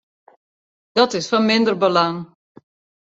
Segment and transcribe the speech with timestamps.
[0.99, 2.17] Dat is fan minder belang.